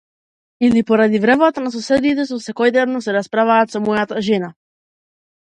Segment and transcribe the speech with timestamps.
[0.67, 4.51] Или поради вревата на соседите што секојдневно се расправаат со мојата жена?